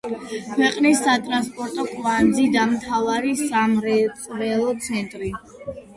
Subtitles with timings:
[0.53, 5.31] ქვეყნის სატრანსპორტო კვანძი და მთავარი სამრეწველო ცენტრი.